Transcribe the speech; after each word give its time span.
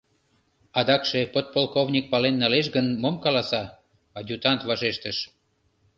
Адакше 0.79 1.19
подполковник 1.33 2.05
пален 2.11 2.35
налеш 2.43 2.67
гын, 2.75 2.87
мом 3.01 3.15
каласа?— 3.23 3.63
адъютант 4.19 4.61
вашештыш. 4.69 5.17